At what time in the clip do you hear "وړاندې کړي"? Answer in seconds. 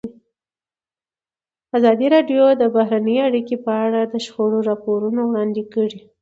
5.25-5.99